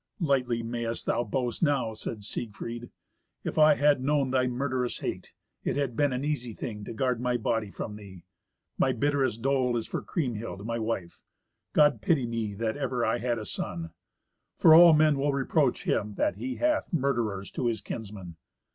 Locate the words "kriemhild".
10.01-10.65